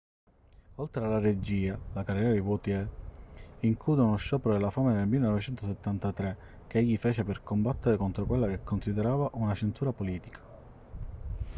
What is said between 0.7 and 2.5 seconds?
oltre alla regia la carriera di